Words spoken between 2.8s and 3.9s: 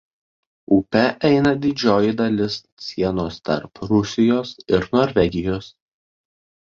sienos tarp